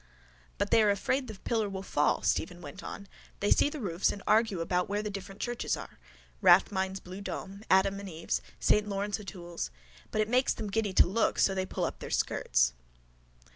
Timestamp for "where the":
4.89-5.11